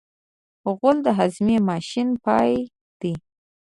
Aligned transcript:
غول 0.77 0.97
د 1.05 1.07
هاضمې 1.17 1.57
ماشین 1.69 2.09
پای 2.25 2.51
دی. 2.99 3.13